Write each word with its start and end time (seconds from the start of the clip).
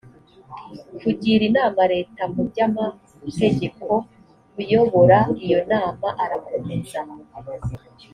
kugira 1.01 1.41
inama 1.49 1.81
leta 1.93 2.21
mu 2.33 2.41
by 2.49 2.59
amategeko 2.67 3.85
uyobora 4.59 5.17
iyo 5.43 5.59
nama 5.71 6.07
arakomeza 6.23 6.99